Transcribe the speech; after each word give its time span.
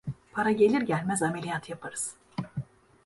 Para 0.31 0.51
gelir 0.51 0.81
gelmez 0.81 1.21
ameliyat 1.23 1.69
yaparız. 1.69 2.15